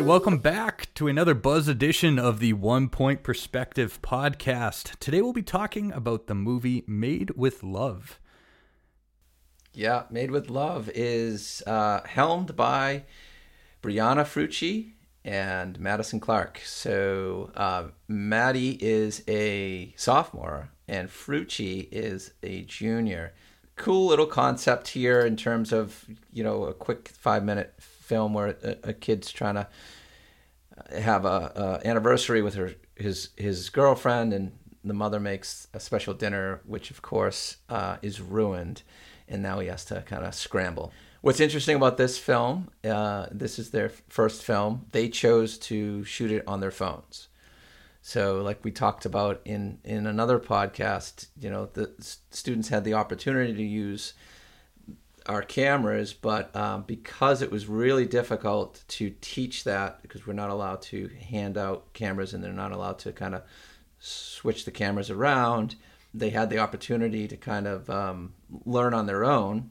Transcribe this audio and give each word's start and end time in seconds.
Right, 0.00 0.06
welcome 0.06 0.38
back 0.38 0.88
to 0.94 1.08
another 1.08 1.34
Buzz 1.34 1.68
edition 1.68 2.18
of 2.18 2.38
the 2.38 2.54
One 2.54 2.88
Point 2.88 3.22
Perspective 3.22 4.00
podcast. 4.00 4.98
Today 4.98 5.20
we'll 5.20 5.34
be 5.34 5.42
talking 5.42 5.92
about 5.92 6.26
the 6.26 6.34
movie 6.34 6.84
Made 6.86 7.32
with 7.36 7.62
Love. 7.62 8.18
Yeah, 9.74 10.04
Made 10.10 10.30
with 10.30 10.48
Love 10.48 10.90
is 10.94 11.62
uh, 11.66 12.00
helmed 12.06 12.56
by 12.56 13.04
Brianna 13.82 14.24
Frucci 14.24 14.92
and 15.22 15.78
Madison 15.78 16.18
Clark. 16.18 16.60
So 16.64 17.50
uh, 17.54 17.88
Maddie 18.08 18.78
is 18.82 19.22
a 19.28 19.92
sophomore 19.96 20.70
and 20.88 21.10
Frucci 21.10 21.88
is 21.92 22.32
a 22.42 22.62
junior. 22.62 23.34
Cool 23.76 24.06
little 24.06 24.26
concept 24.26 24.88
here 24.88 25.20
in 25.20 25.36
terms 25.36 25.72
of 25.72 26.06
you 26.32 26.42
know 26.42 26.64
a 26.64 26.72
quick 26.72 27.08
five 27.08 27.44
minute 27.44 27.74
film 28.10 28.34
where 28.34 28.56
a, 28.62 28.90
a 28.90 28.92
kid's 28.92 29.30
trying 29.30 29.54
to 29.54 29.68
have 30.98 31.24
a, 31.24 31.80
a 31.84 31.88
anniversary 31.88 32.42
with 32.42 32.54
her 32.54 32.74
his 32.96 33.30
his 33.36 33.70
girlfriend 33.70 34.32
and 34.32 34.52
the 34.82 34.94
mother 34.94 35.20
makes 35.20 35.68
a 35.74 35.80
special 35.80 36.14
dinner 36.14 36.60
which 36.64 36.90
of 36.90 37.02
course 37.02 37.58
uh, 37.68 37.96
is 38.02 38.20
ruined. 38.20 38.82
And 39.28 39.42
now 39.42 39.60
he 39.60 39.68
has 39.68 39.84
to 39.86 40.02
kind 40.02 40.24
of 40.24 40.34
scramble. 40.34 40.92
What's 41.20 41.38
interesting 41.38 41.76
about 41.76 41.96
this 41.98 42.18
film 42.18 42.70
uh, 42.84 43.26
this 43.30 43.58
is 43.58 43.70
their 43.70 43.90
first 44.08 44.42
film 44.42 44.86
they 44.90 45.08
chose 45.08 45.58
to 45.70 46.04
shoot 46.04 46.32
it 46.32 46.42
on 46.46 46.60
their 46.60 46.76
phones. 46.82 47.28
So 48.02 48.42
like 48.42 48.64
we 48.64 48.72
talked 48.72 49.04
about 49.06 49.40
in 49.44 49.78
in 49.84 50.06
another 50.06 50.38
podcast 50.40 51.28
you 51.40 51.50
know 51.50 51.68
the 51.74 51.86
students 52.30 52.68
had 52.70 52.84
the 52.84 52.94
opportunity 52.94 53.54
to 53.54 53.62
use 53.86 54.14
our 55.30 55.42
cameras, 55.42 56.12
but 56.12 56.54
um, 56.56 56.82
because 56.82 57.40
it 57.40 57.52
was 57.52 57.66
really 57.66 58.04
difficult 58.04 58.82
to 58.88 59.14
teach 59.20 59.62
that, 59.62 60.02
because 60.02 60.26
we're 60.26 60.32
not 60.32 60.50
allowed 60.50 60.82
to 60.82 61.08
hand 61.30 61.56
out 61.56 61.92
cameras 61.92 62.34
and 62.34 62.42
they're 62.42 62.52
not 62.52 62.72
allowed 62.72 62.98
to 62.98 63.12
kind 63.12 63.36
of 63.36 63.42
switch 64.00 64.64
the 64.64 64.72
cameras 64.72 65.08
around, 65.08 65.76
they 66.12 66.30
had 66.30 66.50
the 66.50 66.58
opportunity 66.58 67.28
to 67.28 67.36
kind 67.36 67.68
of 67.68 67.88
um, 67.88 68.34
learn 68.64 68.92
on 68.92 69.06
their 69.06 69.24
own 69.24 69.70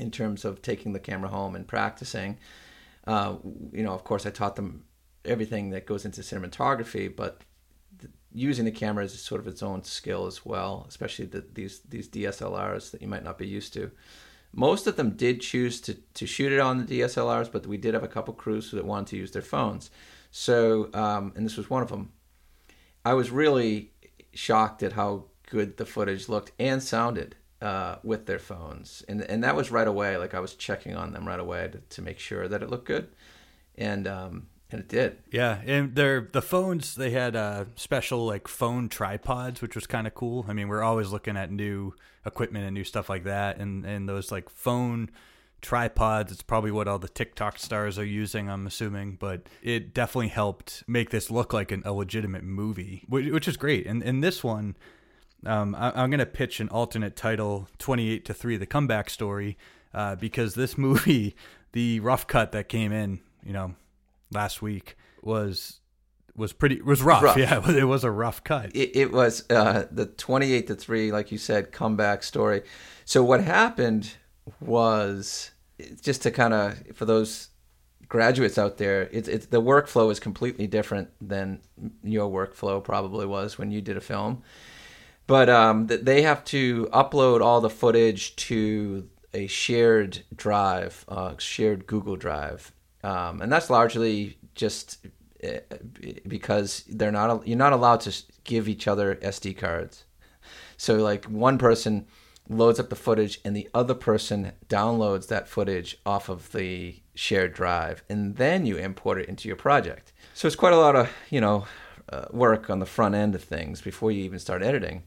in 0.00 0.10
terms 0.10 0.46
of 0.46 0.62
taking 0.62 0.94
the 0.94 0.98
camera 0.98 1.28
home 1.28 1.54
and 1.54 1.68
practicing. 1.68 2.38
Uh, 3.06 3.36
you 3.70 3.82
know, 3.82 3.92
of 3.92 4.02
course, 4.02 4.24
I 4.24 4.30
taught 4.30 4.56
them 4.56 4.84
everything 5.26 5.70
that 5.70 5.84
goes 5.84 6.06
into 6.06 6.22
cinematography, 6.22 7.14
but 7.14 7.42
using 8.32 8.64
the 8.64 8.70
camera 8.72 9.04
is 9.04 9.20
sort 9.20 9.42
of 9.42 9.46
its 9.46 9.62
own 9.62 9.84
skill 9.84 10.26
as 10.26 10.46
well, 10.46 10.86
especially 10.88 11.26
the, 11.26 11.44
these 11.52 11.80
these 11.88 12.08
DSLRs 12.08 12.90
that 12.92 13.02
you 13.02 13.08
might 13.08 13.24
not 13.24 13.36
be 13.36 13.46
used 13.46 13.74
to. 13.74 13.90
Most 14.56 14.86
of 14.86 14.96
them 14.96 15.10
did 15.16 15.40
choose 15.40 15.80
to, 15.82 15.94
to 15.94 16.26
shoot 16.26 16.52
it 16.52 16.60
on 16.60 16.84
the 16.84 17.00
DSLRs, 17.00 17.50
but 17.50 17.66
we 17.66 17.76
did 17.76 17.94
have 17.94 18.04
a 18.04 18.08
couple 18.08 18.32
crews 18.34 18.70
that 18.70 18.84
wanted 18.84 19.08
to 19.08 19.16
use 19.16 19.32
their 19.32 19.42
phones. 19.42 19.90
So, 20.30 20.90
um, 20.94 21.32
and 21.36 21.44
this 21.44 21.56
was 21.56 21.68
one 21.68 21.82
of 21.82 21.88
them. 21.88 22.12
I 23.04 23.14
was 23.14 23.30
really 23.30 23.92
shocked 24.32 24.82
at 24.82 24.92
how 24.92 25.24
good 25.50 25.76
the 25.76 25.86
footage 25.86 26.28
looked 26.28 26.52
and 26.58 26.82
sounded 26.82 27.36
uh, 27.60 27.96
with 28.02 28.26
their 28.26 28.38
phones, 28.38 29.04
and 29.08 29.22
and 29.22 29.42
that 29.44 29.56
was 29.56 29.70
right 29.70 29.86
away. 29.86 30.16
Like 30.16 30.34
I 30.34 30.40
was 30.40 30.54
checking 30.54 30.96
on 30.96 31.12
them 31.12 31.26
right 31.26 31.40
away 31.40 31.68
to, 31.68 31.78
to 31.78 32.02
make 32.02 32.18
sure 32.18 32.48
that 32.48 32.62
it 32.62 32.70
looked 32.70 32.86
good, 32.86 33.08
and 33.76 34.06
um, 34.06 34.46
and 34.74 34.82
it 34.82 34.88
did. 34.88 35.18
Yeah, 35.30 35.60
and 35.64 35.94
their 35.94 36.28
the 36.32 36.42
phones 36.42 36.96
they 36.96 37.10
had 37.10 37.36
uh, 37.36 37.66
special 37.76 38.26
like 38.26 38.48
phone 38.48 38.88
tripods, 38.88 39.62
which 39.62 39.74
was 39.74 39.86
kind 39.86 40.06
of 40.06 40.14
cool. 40.14 40.44
I 40.48 40.52
mean, 40.52 40.68
we're 40.68 40.82
always 40.82 41.10
looking 41.10 41.36
at 41.36 41.50
new 41.50 41.94
equipment 42.26 42.64
and 42.64 42.74
new 42.74 42.84
stuff 42.84 43.08
like 43.08 43.24
that, 43.24 43.58
and 43.58 43.84
and 43.84 44.08
those 44.08 44.32
like 44.32 44.50
phone 44.50 45.10
tripods. 45.62 46.32
It's 46.32 46.42
probably 46.42 46.72
what 46.72 46.88
all 46.88 46.98
the 46.98 47.08
TikTok 47.08 47.58
stars 47.58 47.98
are 47.98 48.04
using. 48.04 48.50
I'm 48.50 48.66
assuming, 48.66 49.16
but 49.20 49.42
it 49.62 49.94
definitely 49.94 50.28
helped 50.28 50.82
make 50.88 51.10
this 51.10 51.30
look 51.30 51.52
like 51.52 51.70
an, 51.70 51.82
a 51.84 51.92
legitimate 51.92 52.42
movie, 52.42 53.04
which, 53.08 53.30
which 53.30 53.48
is 53.48 53.56
great. 53.56 53.86
And 53.86 54.02
and 54.02 54.22
this 54.22 54.42
one. 54.42 54.76
Um, 55.46 55.74
I, 55.74 55.88
I'm 55.90 56.08
going 56.08 56.20
to 56.20 56.26
pitch 56.26 56.58
an 56.58 56.70
alternate 56.70 57.16
title, 57.16 57.68
28 57.76 58.24
to 58.24 58.32
3, 58.32 58.56
the 58.56 58.64
comeback 58.64 59.10
story, 59.10 59.58
uh, 59.92 60.14
because 60.14 60.54
this 60.54 60.78
movie, 60.78 61.36
the 61.72 62.00
rough 62.00 62.26
cut 62.26 62.52
that 62.52 62.70
came 62.70 62.92
in, 62.92 63.20
you 63.44 63.52
know, 63.52 63.74
last 64.34 64.60
week 64.62 64.96
was 65.22 65.80
was 66.36 66.52
pretty 66.52 66.82
was 66.82 67.02
rough. 67.02 67.22
Rough. 67.22 67.36
Yeah, 67.36 67.68
it 67.76 67.84
was 67.84 68.04
a 68.04 68.10
rough 68.10 68.42
cut. 68.44 68.74
it, 68.74 68.94
it 68.94 69.12
was 69.12 69.48
uh, 69.50 69.86
the 69.90 70.06
28 70.06 70.66
to 70.66 70.74
3 70.74 71.12
like 71.12 71.30
you 71.32 71.38
said 71.38 71.72
comeback 71.72 72.22
story 72.22 72.62
so 73.04 73.22
what 73.22 73.42
happened 73.42 74.14
was 74.60 75.52
just 76.02 76.22
to 76.22 76.30
kind 76.30 76.52
of 76.54 76.82
for 76.94 77.04
those 77.04 77.48
graduates 78.08 78.58
out 78.58 78.76
there 78.76 79.08
it's, 79.12 79.28
it's 79.28 79.46
the 79.46 79.62
workflow 79.62 80.10
is 80.10 80.20
completely 80.20 80.66
different 80.66 81.08
than 81.20 81.60
your 82.02 82.30
workflow 82.30 82.82
probably 82.82 83.26
was 83.26 83.56
when 83.58 83.70
you 83.70 83.80
did 83.80 83.96
a 83.96 84.00
film 84.00 84.42
but 85.26 85.48
um, 85.48 85.86
they 85.86 86.22
have 86.22 86.44
to 86.46 86.86
upload 86.92 87.40
all 87.40 87.60
the 87.62 87.70
footage 87.70 88.36
to 88.36 89.08
a 89.32 89.46
shared 89.46 90.22
drive, 90.34 91.04
uh, 91.08 91.34
shared 91.38 91.86
Google 91.86 92.16
Drive, 92.16 92.72
um, 93.04 93.42
and 93.42 93.52
that's 93.52 93.68
largely 93.68 94.38
just 94.54 95.06
uh, 95.44 95.58
because 96.26 96.84
they're 96.88 97.12
not 97.12 97.46
you're 97.46 97.58
not 97.58 97.74
allowed 97.74 98.00
to 98.00 98.22
give 98.44 98.66
each 98.66 98.88
other 98.88 99.16
SD 99.16 99.56
cards. 99.56 100.04
So 100.78 100.96
like 100.96 101.26
one 101.26 101.58
person 101.58 102.06
loads 102.48 102.80
up 102.80 102.88
the 102.88 102.96
footage 102.96 103.40
and 103.44 103.54
the 103.54 103.68
other 103.74 103.94
person 103.94 104.52
downloads 104.68 105.28
that 105.28 105.48
footage 105.48 105.98
off 106.04 106.28
of 106.28 106.52
the 106.52 107.00
shared 107.14 107.52
drive 107.52 108.02
and 108.08 108.36
then 108.36 108.66
you 108.66 108.76
import 108.76 109.18
it 109.18 109.28
into 109.28 109.48
your 109.48 109.56
project. 109.56 110.12
So 110.32 110.46
it's 110.46 110.56
quite 110.56 110.72
a 110.72 110.78
lot 110.78 110.96
of, 110.96 111.10
you 111.30 111.40
know, 111.40 111.66
uh, 112.10 112.26
work 112.30 112.68
on 112.70 112.80
the 112.80 112.86
front 112.86 113.14
end 113.14 113.34
of 113.34 113.44
things 113.44 113.80
before 113.80 114.12
you 114.12 114.24
even 114.24 114.38
start 114.38 114.62
editing. 114.62 115.04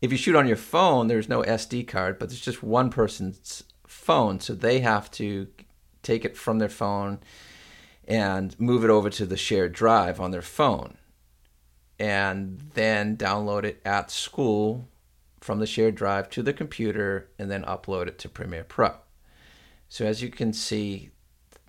If 0.00 0.10
you 0.10 0.18
shoot 0.18 0.36
on 0.36 0.48
your 0.48 0.56
phone, 0.56 1.08
there's 1.08 1.28
no 1.28 1.42
SD 1.42 1.86
card, 1.86 2.18
but 2.18 2.28
there's 2.28 2.40
just 2.40 2.62
one 2.62 2.90
person's 2.90 3.64
phone, 3.86 4.40
so 4.40 4.54
they 4.54 4.80
have 4.80 5.10
to 5.12 5.48
take 6.02 6.24
it 6.24 6.36
from 6.36 6.58
their 6.58 6.68
phone 6.68 7.18
and 8.06 8.58
move 8.58 8.84
it 8.84 8.90
over 8.90 9.10
to 9.10 9.26
the 9.26 9.36
shared 9.36 9.72
drive 9.72 10.20
on 10.20 10.30
their 10.30 10.42
phone 10.42 10.96
and 12.00 12.58
then 12.74 13.16
download 13.16 13.64
it 13.64 13.80
at 13.84 14.10
school 14.10 14.88
from 15.40 15.58
the 15.58 15.66
shared 15.66 15.94
drive 15.94 16.30
to 16.30 16.42
the 16.42 16.52
computer 16.52 17.28
and 17.38 17.50
then 17.50 17.62
upload 17.64 18.06
it 18.06 18.18
to 18.18 18.28
Premiere 18.28 18.64
Pro. 18.64 18.94
So 19.88 20.06
as 20.06 20.22
you 20.22 20.30
can 20.30 20.52
see, 20.52 21.10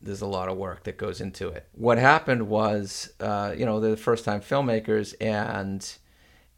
there's 0.02 0.22
a 0.22 0.28
lot 0.28 0.48
of 0.48 0.58
work 0.58 0.84
that 0.84 0.98
goes 0.98 1.22
into 1.22 1.50
it. 1.50 1.68
What 1.74 1.98
happened 1.98 2.48
was, 2.48 3.14
uh, 3.20 3.54
you 3.58 3.66
know, 3.66 3.80
they're 3.80 3.92
the 3.92 3.98
first 3.98 4.26
time 4.26 4.42
filmmakers, 4.42 5.14
and 5.22 5.88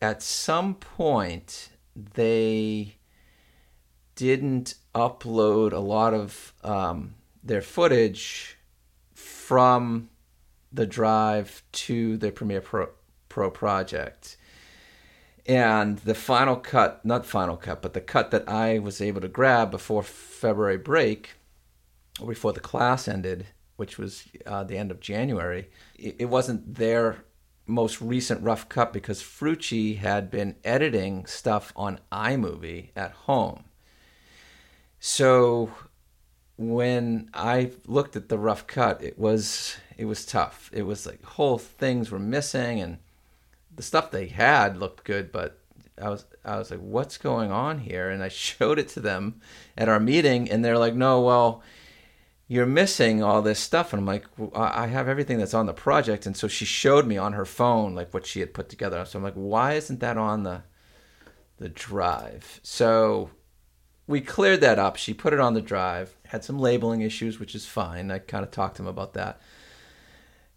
at 0.02 0.22
some 0.22 0.76
point 0.76 1.70
they 1.96 2.96
didn't 4.16 4.76
upload 4.94 5.74
a 5.74 5.80
lot 5.80 6.14
of 6.14 6.54
um, 6.64 7.16
their 7.44 7.62
footage 7.62 8.58
from 9.14 10.10
the 10.72 10.86
drive 10.86 11.62
to 11.72 12.18
the 12.18 12.32
Premiere 12.32 12.62
Pro, 12.62 12.90
Pro 13.30 13.52
project. 13.52 14.38
And 15.46 15.98
the 16.00 16.16
final 16.16 16.56
cut, 16.56 17.06
not 17.06 17.26
final 17.26 17.58
cut, 17.58 17.82
but 17.82 17.94
the 17.94 18.02
cut 18.02 18.32
that 18.32 18.48
I 18.48 18.80
was 18.80 19.02
able 19.02 19.22
to 19.22 19.28
grab 19.28 19.72
before 19.72 20.02
February 20.02 20.78
break, 20.78 21.32
or 22.20 22.28
before 22.28 22.54
the 22.54 22.62
class 22.62 23.08
ended, 23.08 23.48
which 23.76 23.98
was 23.98 24.28
uh, 24.46 24.64
the 24.64 24.78
end 24.78 24.90
of 24.90 25.02
January, 25.02 25.70
it, 25.96 26.16
it 26.20 26.26
wasn't 26.26 26.76
their 26.76 27.26
most 27.66 28.02
recent 28.02 28.42
rough 28.42 28.70
cut 28.70 28.94
because 28.94 29.22
Frucci 29.22 29.98
had 29.98 30.32
been 30.32 30.56
editing 30.64 31.26
stuff 31.26 31.74
on 31.76 32.00
iMovie 32.12 32.90
at 32.96 33.12
home. 33.12 33.66
So 35.00 35.72
when 36.58 37.30
I 37.34 37.72
looked 37.88 38.16
at 38.16 38.30
the 38.30 38.38
rough 38.38 38.68
cut, 38.68 39.04
it 39.04 39.18
was 39.18 39.78
it 39.98 40.06
was 40.06 40.26
tough. 40.26 40.70
It 40.74 40.84
was 40.84 41.06
like 41.06 41.24
whole 41.24 41.58
things 41.58 42.12
were 42.12 42.20
missing, 42.20 42.80
and 42.80 42.98
the 43.76 43.84
stuff 43.84 44.12
they 44.12 44.28
had 44.28 44.78
looked 44.78 45.04
good, 45.04 45.32
but 45.32 45.60
I 46.02 46.10
was 46.10 46.26
I 46.46 46.58
was 46.58 46.72
like, 46.72 46.80
"What's 46.80 47.18
going 47.18 47.52
on 47.52 47.80
here?" 47.80 48.10
And 48.10 48.24
I 48.24 48.28
showed 48.30 48.80
it 48.80 48.90
to 48.90 49.00
them 49.00 49.42
at 49.78 49.90
our 49.90 50.00
meeting, 50.00 50.50
and 50.50 50.64
they're 50.64 50.78
like, 50.78 50.96
"No, 50.96 51.22
well, 51.22 51.64
you're 52.48 52.66
missing 52.66 53.24
all 53.24 53.42
this 53.42 53.60
stuff." 53.60 53.94
And 53.94 54.02
I'm 54.02 54.06
like, 54.06 54.26
well, 54.38 54.52
"I 54.56 54.88
have 54.88 55.08
everything 55.08 55.40
that's 55.40 55.54
on 55.54 55.66
the 55.66 55.74
project." 55.74 56.26
And 56.26 56.38
so 56.38 56.48
she 56.48 56.66
showed 56.66 57.08
me 57.08 57.18
on 57.18 57.34
her 57.34 57.46
phone 57.46 57.96
like 57.96 58.14
what 58.14 58.26
she 58.26 58.40
had 58.42 58.54
put 58.54 58.70
together. 58.70 59.06
So 59.06 59.18
I'm 59.18 59.24
like, 59.24 59.34
"Why 59.34 59.74
isn't 59.74 60.00
that 60.02 60.18
on 60.18 60.44
the 60.44 60.64
the 61.58 61.70
drive?" 61.70 62.60
So 62.64 63.32
we 64.08 64.22
cleared 64.22 64.62
that 64.62 64.80
up. 64.80 64.98
She 64.98 65.14
put 65.14 65.34
it 65.34 65.40
on 65.40 65.54
the 65.54 65.62
drive. 65.62 66.16
Had 66.28 66.44
some 66.44 66.60
labeling 66.60 67.02
issues, 67.02 67.40
which 67.40 67.56
is 67.56 67.66
fine. 67.66 68.12
I 68.12 68.20
kind 68.20 68.44
of 68.44 68.52
talked 68.52 68.78
to 68.78 68.84
him 68.84 68.88
about 68.88 69.14
that. 69.14 69.40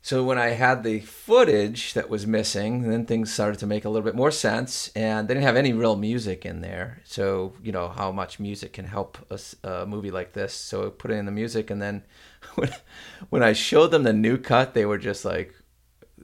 So 0.06 0.22
when 0.22 0.38
I 0.38 0.50
had 0.50 0.84
the 0.84 1.00
footage 1.00 1.94
that 1.94 2.08
was 2.08 2.28
missing, 2.28 2.88
then 2.88 3.06
things 3.06 3.32
started 3.32 3.58
to 3.58 3.66
make 3.66 3.84
a 3.84 3.88
little 3.88 4.04
bit 4.04 4.14
more 4.14 4.30
sense, 4.30 4.88
and 4.94 5.26
they 5.26 5.34
didn't 5.34 5.46
have 5.46 5.56
any 5.56 5.72
real 5.72 5.96
music 5.96 6.46
in 6.46 6.60
there. 6.60 7.02
So 7.02 7.54
you 7.60 7.72
know 7.72 7.88
how 7.88 8.12
much 8.12 8.38
music 8.38 8.74
can 8.74 8.84
help 8.84 9.18
a 9.64 9.84
movie 9.84 10.12
like 10.12 10.32
this. 10.32 10.54
So 10.54 10.86
I 10.86 10.90
put 10.90 11.10
in 11.10 11.26
the 11.26 11.32
music, 11.32 11.70
and 11.70 11.82
then 11.82 12.04
when, 12.54 12.70
when 13.30 13.42
I 13.42 13.52
showed 13.52 13.90
them 13.90 14.04
the 14.04 14.12
new 14.12 14.38
cut, 14.38 14.74
they 14.74 14.86
were 14.86 14.98
just 14.98 15.24
like 15.24 15.52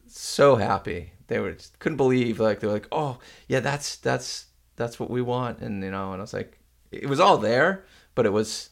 so 0.07 0.55
happy. 0.55 1.15
They 1.27 1.41
were 1.41 1.57
couldn't 1.81 1.97
believe 1.97 2.39
like 2.39 2.61
they 2.61 2.69
were 2.69 2.75
like, 2.75 2.89
oh 2.93 3.19
yeah, 3.49 3.59
that's 3.59 3.97
that's 3.97 4.47
that's 4.77 5.01
what 5.01 5.11
we 5.11 5.23
want, 5.23 5.59
and 5.59 5.83
you 5.83 5.91
know, 5.91 6.13
and 6.13 6.21
I 6.21 6.23
was 6.23 6.33
like, 6.33 6.62
it 6.93 7.09
was 7.09 7.21
all 7.21 7.39
there, 7.39 7.85
but 8.15 8.27
it 8.27 8.33
was 8.33 8.71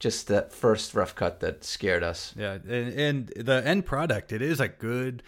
just 0.00 0.26
that 0.28 0.52
first 0.52 0.94
rough 0.94 1.14
cut 1.14 1.40
that 1.40 1.64
scared 1.64 2.02
us. 2.02 2.34
Yeah, 2.36 2.54
and, 2.54 2.92
and 2.92 3.28
the 3.36 3.62
end 3.66 3.86
product, 3.86 4.32
it 4.32 4.42
is 4.42 4.60
a 4.60 4.68
good 4.68 5.22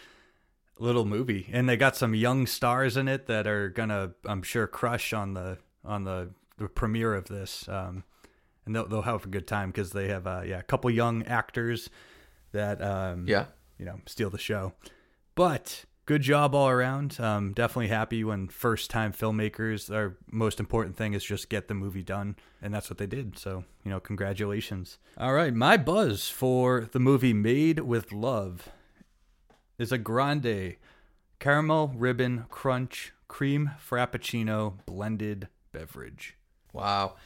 little 0.78 1.04
movie, 1.06 1.48
and 1.52 1.68
they 1.68 1.76
got 1.76 1.96
some 1.96 2.14
young 2.14 2.46
stars 2.46 2.96
in 2.96 3.08
it 3.08 3.26
that 3.26 3.46
are 3.46 3.68
gonna, 3.70 4.12
I'm 4.26 4.42
sure, 4.42 4.66
crush 4.66 5.12
on 5.12 5.34
the 5.34 5.58
on 5.84 6.04
the, 6.04 6.30
the 6.58 6.68
premiere 6.68 7.14
of 7.14 7.26
this, 7.28 7.68
um, 7.68 8.04
and 8.66 8.74
they'll 8.74 8.86
they'll 8.88 9.02
have 9.02 9.24
a 9.24 9.28
good 9.28 9.46
time 9.46 9.70
because 9.70 9.92
they 9.92 10.08
have 10.08 10.26
uh, 10.26 10.42
yeah 10.44 10.58
a 10.58 10.62
couple 10.62 10.90
young 10.90 11.22
actors 11.24 11.88
that 12.52 12.82
um, 12.82 13.24
Yeah. 13.28 13.46
you 13.78 13.84
know 13.86 14.00
steal 14.06 14.30
the 14.30 14.38
show, 14.38 14.72
but. 15.34 15.84
Good 16.06 16.22
job 16.22 16.54
all 16.54 16.68
around. 16.68 17.18
Um, 17.18 17.52
definitely 17.52 17.88
happy 17.88 18.22
when 18.22 18.46
first 18.46 18.90
time 18.90 19.12
filmmakers, 19.12 19.92
our 19.92 20.16
most 20.30 20.60
important 20.60 20.96
thing 20.96 21.14
is 21.14 21.24
just 21.24 21.48
get 21.48 21.66
the 21.66 21.74
movie 21.74 22.04
done. 22.04 22.36
And 22.62 22.72
that's 22.72 22.88
what 22.88 22.98
they 22.98 23.08
did. 23.08 23.36
So, 23.36 23.64
you 23.84 23.90
know, 23.90 23.98
congratulations. 23.98 24.98
All 25.18 25.32
right. 25.32 25.52
My 25.52 25.76
buzz 25.76 26.28
for 26.28 26.88
the 26.92 27.00
movie 27.00 27.32
Made 27.32 27.80
with 27.80 28.12
Love 28.12 28.68
is 29.78 29.90
a 29.90 29.98
grande 29.98 30.76
caramel 31.40 31.92
ribbon 31.96 32.46
crunch 32.50 33.12
cream 33.26 33.72
frappuccino 33.84 34.74
blended 34.86 35.48
beverage. 35.72 36.36
Wow. 36.72 37.16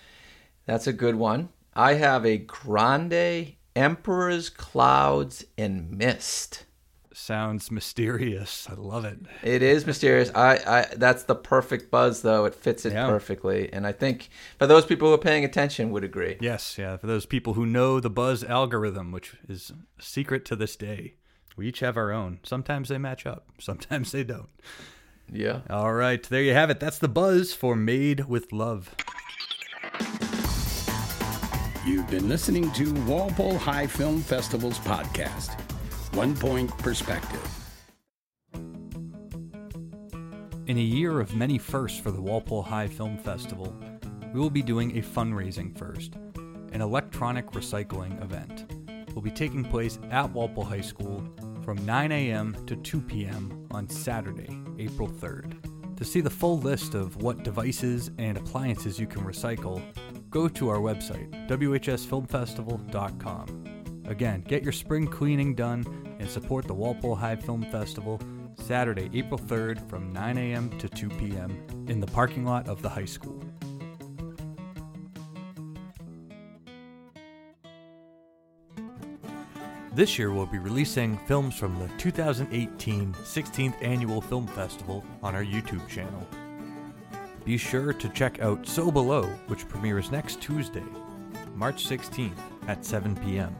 That's 0.64 0.86
a 0.86 0.94
good 0.94 1.16
one. 1.16 1.50
I 1.74 1.94
have 1.94 2.24
a 2.24 2.38
grande 2.38 3.56
Emperor's 3.76 4.48
Clouds 4.48 5.44
and 5.58 5.90
Mist. 5.90 6.64
Sounds 7.12 7.70
mysterious. 7.72 8.68
I 8.70 8.74
love 8.74 9.04
it. 9.04 9.18
It 9.42 9.62
is 9.62 9.84
mysterious. 9.84 10.30
I, 10.34 10.56
I 10.66 10.86
that's 10.96 11.24
the 11.24 11.34
perfect 11.34 11.90
buzz 11.90 12.22
though. 12.22 12.44
It 12.44 12.54
fits 12.54 12.86
it 12.86 12.92
Yeah. 12.92 13.06
perfectly. 13.08 13.72
And 13.72 13.84
I 13.86 13.90
think 13.92 14.28
for 14.58 14.66
those 14.68 14.86
people 14.86 15.08
who 15.08 15.14
are 15.14 15.18
paying 15.18 15.44
attention 15.44 15.90
would 15.90 16.04
agree. 16.04 16.36
Yes, 16.40 16.76
yeah. 16.78 16.96
For 16.96 17.08
those 17.08 17.26
people 17.26 17.54
who 17.54 17.66
know 17.66 17.98
the 17.98 18.10
buzz 18.10 18.44
algorithm, 18.44 19.10
which 19.10 19.34
is 19.48 19.72
a 19.98 20.02
secret 20.02 20.44
to 20.46 20.56
this 20.56 20.76
day, 20.76 21.14
we 21.56 21.66
each 21.66 21.80
have 21.80 21.96
our 21.96 22.12
own. 22.12 22.38
Sometimes 22.44 22.88
they 22.90 22.98
match 22.98 23.26
up, 23.26 23.48
sometimes 23.58 24.12
they 24.12 24.22
don't. 24.22 24.48
Yeah. 25.32 25.60
All 25.68 25.92
right, 25.92 26.22
there 26.22 26.42
you 26.42 26.52
have 26.54 26.70
it. 26.70 26.78
That's 26.80 26.98
the 26.98 27.08
buzz 27.08 27.52
for 27.52 27.74
Made 27.74 28.26
with 28.28 28.52
Love. 28.52 28.94
You've 31.86 32.08
been 32.10 32.28
listening 32.28 32.70
to 32.72 32.92
Walpole 33.04 33.56
High 33.58 33.86
Film 33.86 34.20
Festival's 34.22 34.78
podcast, 34.80 35.58
One 36.12 36.34
Point 36.34 36.76
Perspective. 36.78 37.46
In 40.66 40.76
a 40.76 40.80
year 40.80 41.20
of 41.20 41.36
many 41.36 41.56
firsts 41.56 42.00
for 42.00 42.10
the 42.10 42.20
Walpole 42.20 42.64
High 42.64 42.88
Film 42.88 43.16
Festival, 43.16 43.72
we 44.34 44.40
will 44.40 44.50
be 44.50 44.60
doing 44.60 44.98
a 44.98 45.02
fundraising 45.02 45.78
first, 45.78 46.16
an 46.72 46.80
electronic 46.80 47.52
recycling 47.52 48.20
event. 48.24 48.72
Will 49.14 49.22
be 49.22 49.30
taking 49.30 49.64
place 49.64 50.00
at 50.10 50.28
Walpole 50.32 50.64
High 50.64 50.80
School 50.80 51.22
from 51.62 51.76
9 51.86 52.10
a.m. 52.10 52.56
to 52.66 52.74
2 52.74 53.00
p.m. 53.02 53.68
on 53.70 53.88
Saturday, 53.88 54.60
April 54.80 55.08
3rd. 55.08 55.96
To 55.96 56.04
see 56.04 56.20
the 56.20 56.28
full 56.28 56.58
list 56.58 56.94
of 56.94 57.22
what 57.22 57.44
devices 57.44 58.10
and 58.18 58.36
appliances 58.36 58.98
you 58.98 59.06
can 59.06 59.22
recycle, 59.22 59.80
go 60.28 60.48
to 60.48 60.70
our 60.70 60.78
website, 60.78 61.30
whsfilmfestival.com. 61.48 63.69
Again, 64.10 64.40
get 64.40 64.64
your 64.64 64.72
spring 64.72 65.06
cleaning 65.06 65.54
done 65.54 65.84
and 66.18 66.28
support 66.28 66.66
the 66.66 66.74
Walpole 66.74 67.14
High 67.14 67.36
Film 67.36 67.62
Festival 67.70 68.20
Saturday, 68.56 69.08
April 69.14 69.38
3rd 69.38 69.88
from 69.88 70.12
9 70.12 70.36
a.m. 70.36 70.68
to 70.78 70.88
2 70.88 71.08
p.m. 71.10 71.86
in 71.88 72.00
the 72.00 72.08
parking 72.08 72.44
lot 72.44 72.68
of 72.68 72.82
the 72.82 72.88
high 72.88 73.04
school. 73.04 73.40
This 79.94 80.18
year 80.18 80.32
we'll 80.32 80.46
be 80.46 80.58
releasing 80.58 81.16
films 81.28 81.54
from 81.54 81.78
the 81.78 81.88
2018 81.98 83.12
16th 83.12 83.74
Annual 83.80 84.22
Film 84.22 84.48
Festival 84.48 85.04
on 85.22 85.36
our 85.36 85.44
YouTube 85.44 85.86
channel. 85.88 86.26
Be 87.44 87.56
sure 87.56 87.92
to 87.92 88.08
check 88.08 88.40
out 88.40 88.66
So 88.66 88.90
Below, 88.90 89.22
which 89.46 89.68
premieres 89.68 90.10
next 90.10 90.40
Tuesday, 90.40 90.84
March 91.54 91.86
16th 91.86 92.38
at 92.66 92.84
7 92.84 93.14
p.m. 93.16 93.54